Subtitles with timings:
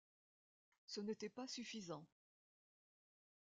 [0.87, 2.07] Ce n’était pas suffisant.